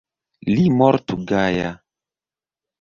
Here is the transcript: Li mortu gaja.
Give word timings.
Li 0.51 0.63
mortu 0.79 1.19
gaja. 1.35 1.71